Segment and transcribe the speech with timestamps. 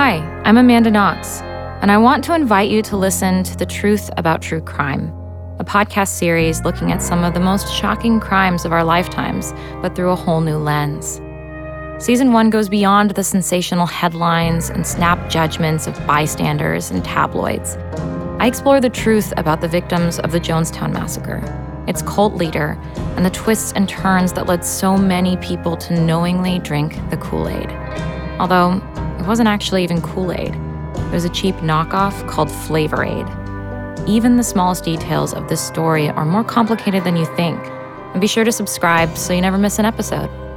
[0.00, 1.40] Hi, I'm Amanda Knox,
[1.82, 5.08] and I want to invite you to listen to The Truth About True Crime,
[5.58, 9.96] a podcast series looking at some of the most shocking crimes of our lifetimes, but
[9.96, 11.20] through a whole new lens.
[11.98, 17.76] Season one goes beyond the sensational headlines and snap judgments of bystanders and tabloids.
[18.38, 21.42] I explore the truth about the victims of the Jonestown Massacre,
[21.88, 22.78] its cult leader,
[23.16, 27.48] and the twists and turns that led so many people to knowingly drink the Kool
[27.48, 27.72] Aid.
[28.38, 28.80] Although
[29.28, 33.26] wasn't actually even Kool Aid, it was a cheap knockoff called Flavor Aid.
[34.08, 37.60] Even the smallest details of this story are more complicated than you think.
[38.12, 40.47] And be sure to subscribe so you never miss an episode.